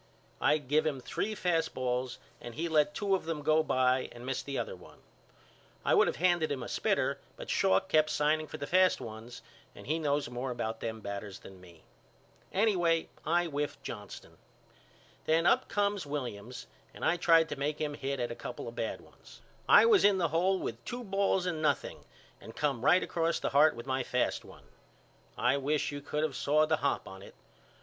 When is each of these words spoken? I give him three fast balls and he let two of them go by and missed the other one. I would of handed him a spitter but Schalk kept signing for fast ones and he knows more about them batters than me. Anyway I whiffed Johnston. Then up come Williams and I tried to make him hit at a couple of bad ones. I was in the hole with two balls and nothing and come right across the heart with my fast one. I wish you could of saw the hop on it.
I 0.41 0.57
give 0.57 0.83
him 0.83 0.99
three 0.99 1.35
fast 1.35 1.75
balls 1.75 2.17
and 2.41 2.55
he 2.55 2.67
let 2.67 2.95
two 2.95 3.13
of 3.13 3.25
them 3.25 3.43
go 3.43 3.61
by 3.61 4.09
and 4.11 4.25
missed 4.25 4.47
the 4.47 4.57
other 4.57 4.75
one. 4.75 4.97
I 5.85 5.93
would 5.93 6.07
of 6.07 6.15
handed 6.15 6.51
him 6.51 6.63
a 6.63 6.67
spitter 6.67 7.19
but 7.37 7.51
Schalk 7.51 7.87
kept 7.87 8.09
signing 8.09 8.47
for 8.47 8.57
fast 8.65 8.99
ones 8.99 9.43
and 9.75 9.85
he 9.85 9.99
knows 9.99 10.27
more 10.27 10.49
about 10.49 10.79
them 10.79 11.01
batters 11.01 11.37
than 11.41 11.61
me. 11.61 11.83
Anyway 12.51 13.09
I 13.27 13.45
whiffed 13.45 13.83
Johnston. 13.83 14.37
Then 15.25 15.45
up 15.45 15.67
come 15.69 15.99
Williams 16.07 16.65
and 16.95 17.05
I 17.05 17.15
tried 17.15 17.47
to 17.49 17.55
make 17.55 17.77
him 17.79 17.93
hit 17.93 18.19
at 18.19 18.31
a 18.31 18.35
couple 18.35 18.67
of 18.67 18.73
bad 18.75 19.01
ones. 19.01 19.41
I 19.69 19.85
was 19.85 20.03
in 20.03 20.17
the 20.17 20.29
hole 20.29 20.57
with 20.57 20.83
two 20.83 21.03
balls 21.03 21.45
and 21.45 21.61
nothing 21.61 22.05
and 22.41 22.55
come 22.55 22.83
right 22.83 23.03
across 23.03 23.39
the 23.39 23.49
heart 23.51 23.75
with 23.75 23.85
my 23.85 24.01
fast 24.01 24.43
one. 24.43 24.65
I 25.37 25.57
wish 25.57 25.91
you 25.91 26.01
could 26.01 26.23
of 26.23 26.35
saw 26.35 26.65
the 26.65 26.77
hop 26.77 27.07
on 27.07 27.21
it. 27.21 27.35